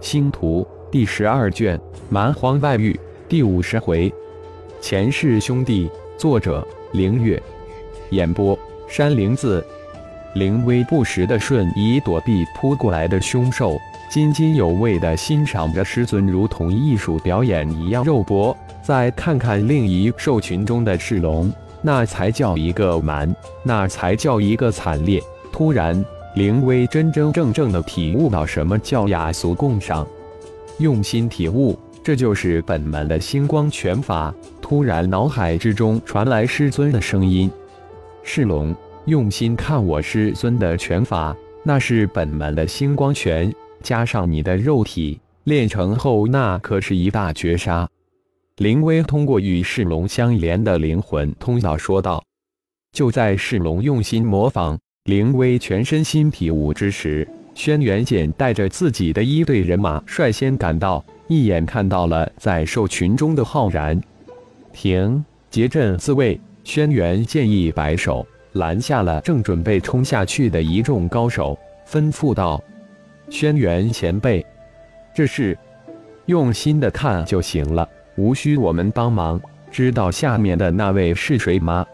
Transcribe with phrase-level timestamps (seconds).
[0.00, 2.98] 星图第十二卷蛮荒外域
[3.28, 4.12] 第五十回，
[4.80, 7.42] 前世兄弟，作者凌月，
[8.10, 9.64] 演播山灵子。
[10.34, 13.76] 灵威不时的瞬移躲避扑过来的凶兽，
[14.10, 18.56] 津津有味的欣赏着师尊如同艺术表演一样肉搏。
[18.82, 21.50] 再看看另一兽群中的赤龙，
[21.82, 23.34] 那才叫一个蛮，
[23.64, 25.20] 那才叫一个惨烈。
[25.50, 26.04] 突然，
[26.36, 30.06] 灵威真真正正的体悟到什么叫雅俗共赏，
[30.76, 34.34] 用心体悟，这就是本门的星光拳法。
[34.60, 37.50] 突然，脑海之中传来师尊的声音
[38.22, 43.50] ：“赤龙。”用心看我师尊的拳法，那是本门的星光拳，
[43.82, 47.88] 加上你的肉体练成后，那可是一大绝杀。
[48.56, 52.22] 灵威通过与世龙相连的灵魂通道说道。
[52.92, 64.00] 就在世龙用心模仿灵威全身心体舞之时，轩辕剑带着自己的一队人马率先赶到，一眼看到了在兽群中的浩然。
[64.72, 66.38] 停，结阵自卫。
[66.64, 68.26] 轩辕剑一摆手。
[68.54, 72.60] 拦下了正准备冲下去的一众高手，吩咐道
[73.28, 74.44] ：“轩辕前辈，
[75.14, 75.56] 这事
[76.24, 77.86] 用心的看就行了，
[78.16, 79.38] 无需我们帮忙。
[79.70, 81.86] 知道下面的那位是谁吗？”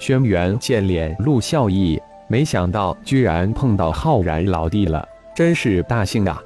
[0.00, 2.00] 轩辕剑脸露笑意，
[2.30, 6.40] 没想到居然碰到浩然老弟了，真是大幸啊！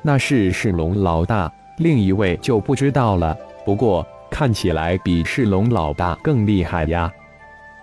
[0.00, 3.36] 那是世龙老大，另一位就不知道了。
[3.64, 7.12] 不过看起来比世龙老大更厉害呀，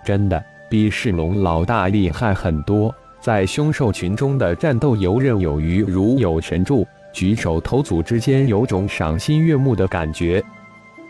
[0.02, 0.42] 真的。
[0.70, 10.42] 比世龙老大厉害很多，在凶兽群中的战斗游刃有余，如有神助，举手投足之间有种赏心悦目的感觉。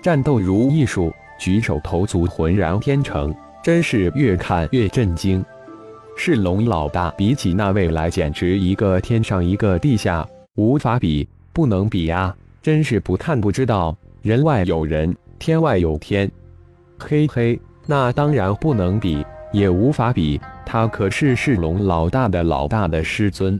[0.02, 3.32] 战斗如艺术，举手投足浑然天成，
[3.62, 5.42] 真是越看越震惊。
[6.18, 12.34] 世龙老大比起那位来，简直一个天上一个地下，无法比，不能比呀！
[12.62, 16.28] 真是不看不知道，人外有人，天外有天。
[16.98, 19.24] 嘿嘿，那当然不能比。
[19.52, 23.58] 也无法比，他可是世龙老大的老大的师尊。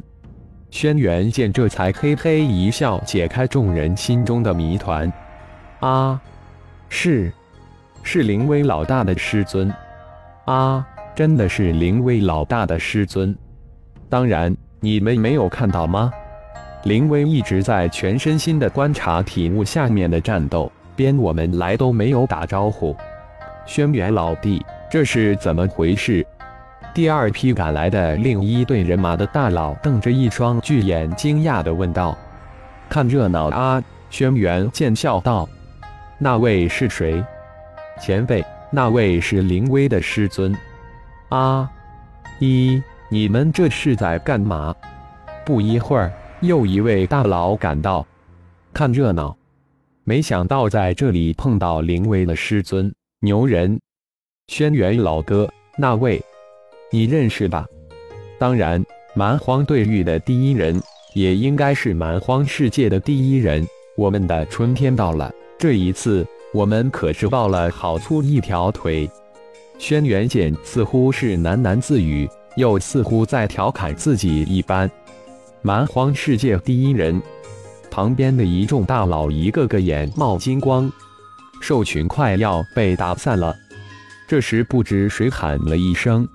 [0.71, 5.11] 轩辕剑这才嘿嘿一笑，解开众人心中的谜团。
[5.81, 6.21] 啊，
[6.89, 7.33] 是，
[8.03, 9.73] 是灵威老大的师尊。
[10.45, 10.87] 啊，
[11.17, 13.35] 真的是灵威老大的师尊。
[14.09, 16.13] 当然，你们没有看到吗？
[16.85, 22.95] 灵威一直在全身心的观察体悟下面的战斗，边我们来都没有打招呼。
[23.65, 24.63] 轩辕老弟。
[24.89, 26.25] 这是怎么回事？
[26.95, 32.17] 第二批赶来的另一队人马的大佬瞪着一双巨眼，惊讶地问道
[32.89, 35.47] ：“看热闹啊！”轩辕剑笑道
[36.21, 37.23] ：“那位是谁？
[38.01, 40.57] 前辈，那位是灵威的师尊。”
[41.29, 41.71] 啊！
[42.39, 44.75] 一，你们这是在干嘛？
[45.45, 48.07] 不一会儿，又一位大佬赶到，
[48.73, 49.37] 看热闹。
[50.05, 53.79] 没想到在这里碰到灵威的师尊，牛人。
[54.47, 56.23] 轩辕老哥，那位
[56.93, 57.67] 你认识吧？
[58.39, 60.81] 当然，蛮荒对域的第一人，
[61.15, 63.67] 也应该是蛮荒世界的第一人。
[63.97, 69.11] 我们的春天到了，这一次我们可是抱了好粗一条腿。
[69.79, 74.91] 轩辕剑似乎是喃喃自语，又似乎在调侃自己一般。
[75.63, 77.21] 蛮荒世界第一人，
[77.91, 80.91] 旁边的一众大佬一个个眼冒金光，
[81.61, 83.55] 兽群快要被打散了。
[84.27, 86.27] 这时，不知谁喊了一声，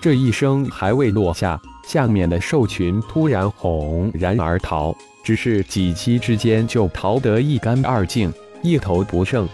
[0.00, 4.94] 这一声还未落下，下面的兽群突然轰然而逃，
[5.24, 8.32] 只是几息之间就逃得一干二净，
[8.62, 9.48] 一头不剩。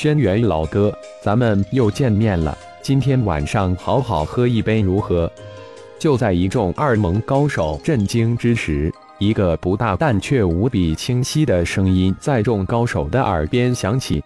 [0.00, 5.28] 轩辕老哥，咱们又见面了，今天晚上好好喝一杯如何？
[5.98, 14.22] 就在一众二盟高手震惊之时，一个不大但却无比清晰的声音在众高手的耳边响起：“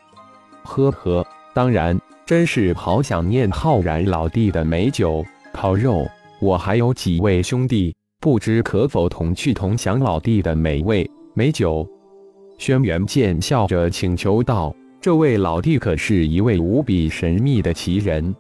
[0.63, 6.07] 呵呵，当然。”真是好想念浩然老弟的美酒烤肉，
[6.39, 11.89] 我还有几位兄弟，不知可否同去同享老弟的美味美酒？
[12.59, 18.33] 轩辕剑笑着请求道：“这位老弟可是一位无比神秘的奇人。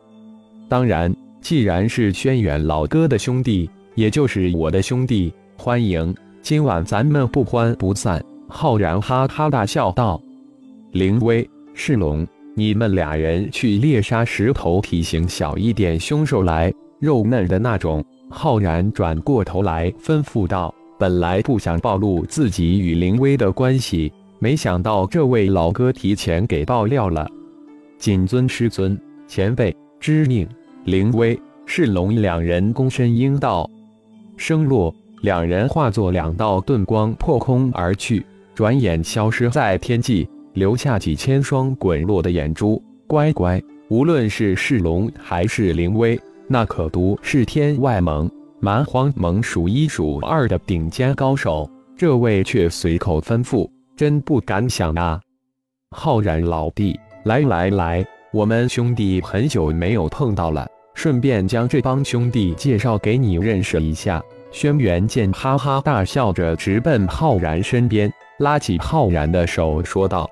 [0.68, 10.22] 当然，既然是轩辕老哥的兄弟，也就是我的兄弟，欢迎今晚咱们不欢不散。”浩然哈哈大笑道
[10.92, 11.44] ：“灵威
[11.74, 12.24] 世龙。”
[12.54, 18.04] 你们俩人去猎杀十头体型小一点凶兽来，肉嫩的那种。
[18.30, 24.12] 浩然转过头来吩咐道：“本来不想暴露自己与灵威的关系，
[24.42, 27.30] 没想到这位老哥提前给爆料了。
[27.96, 30.48] 谨遵师尊前辈之命。”
[30.84, 33.70] 灵威、世龙两人躬身应道
[34.36, 34.92] ：“生落。”
[35.22, 42.82] 两人化作两道遁光破空而去，转眼消失在天际，留下几千双滚落的眼珠。
[43.06, 48.28] 乖乖，无论是世龙还是灵威，那可都是天外盟、
[48.58, 51.70] 蛮荒盟数一数二的顶尖高手。
[51.96, 55.20] 这位却随口吩咐，真不敢想啊！
[55.90, 64.22] 浩然老弟，来来来，我们兄弟很久没有碰到了，顺便将这帮兄弟介绍给你认识一下。
[64.50, 70.28] 轩辕剑哈哈大笑着直奔浩然身边，拉起浩然的手说道。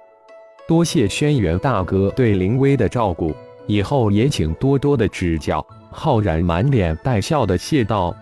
[0.66, 3.34] 多谢轩辕大哥对灵威的照顾，
[3.66, 5.64] 以后也请多多的指教。
[5.90, 8.14] 浩然满脸带笑的谢道：“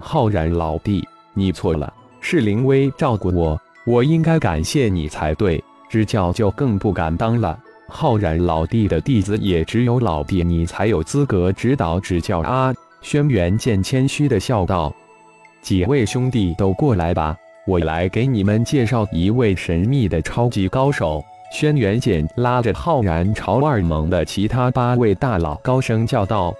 [0.00, 5.62] 浩然老弟，你错了，是灵威照顾我，我应该感谢你才对。
[5.88, 7.56] 指教就更不敢当了。
[7.88, 14.92] 浩然老弟的弟子也只有老弟你才有资格指导指教啊。”轩辕剑谦虚的笑道
[15.62, 26.52] ：“几位兄弟都过来吧，我来给你们介绍一位神秘的超级高手。”轩辕剑拉着浩然朝二盟的其他八位大佬高声叫道：“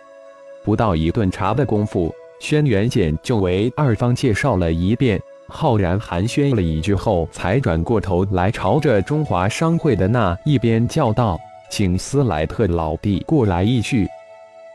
[0.62, 11.38] 不到一顿茶的功夫，轩辕剑就为二方介绍了一遍。”浩然寒暄了一句后，才转过头来朝着中华商会的那一边叫道
[11.70, 14.06] ：“请斯莱特老弟过来一叙。”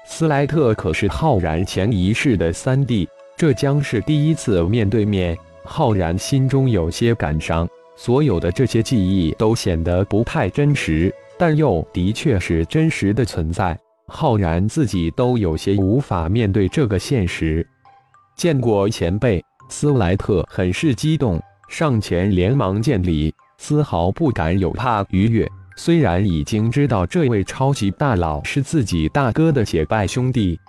[0.06, 3.08] 斯莱特可是浩然前一世的三弟，
[3.38, 7.68] 这将是第一次面对面，浩然心中有些感伤。
[7.96, 13.78] 所有的这些记忆都显得不太真实，但又的确是真实的存在。
[14.08, 17.66] 浩然自己都有些无法面对这个现实。
[18.36, 25.50] 见过前辈，斯莱特很是激动，上前连忙见礼，丝毫不敢有怕逾越。
[25.78, 30.60] 虽然已经知道这位超级大佬是自己大哥的结拜兄弟，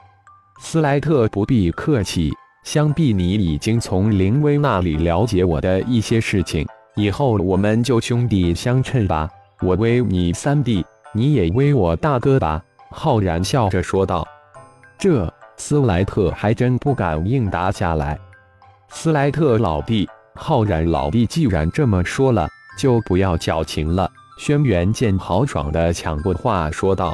[0.61, 2.33] 斯莱特不必客气，
[2.63, 6.65] 想必你已经从林威那里了解我的一些事情。
[6.95, 9.29] 以后我们就兄弟相称吧，
[9.63, 10.83] 我威你三弟，
[11.13, 12.63] 你也威我大哥吧。”
[12.95, 14.25] 浩然笑着说道。
[14.97, 18.17] 这斯莱特还真不敢应答下来。
[18.95, 22.47] 斯莱特老弟，浩然老弟既然这么说了，
[22.79, 24.09] 就不要矫情了。
[24.39, 27.13] 轩辕剑豪爽的抢过话说道：“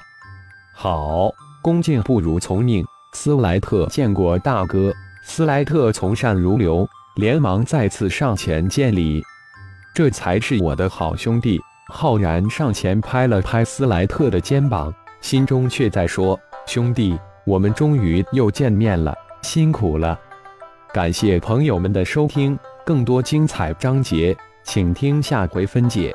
[0.75, 1.31] 好，
[1.63, 2.85] 恭敬不如从命。”
[3.15, 4.93] 斯莱特见过大哥。
[5.23, 9.23] 斯莱特从善如流，连忙再次上前见礼。
[9.95, 11.59] 这才是我的好兄弟。
[11.91, 14.93] 浩然上前拍了拍斯莱特的肩膀，
[15.23, 20.19] 心中却在说：“兄弟，我们终于又见面了，辛苦了。”
[20.93, 26.15] 感谢朋友们的收听，更多精彩章节，请听下回分解。